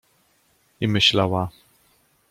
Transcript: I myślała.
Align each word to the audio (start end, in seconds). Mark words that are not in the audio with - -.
I 0.81 0.87
myślała. 0.87 1.49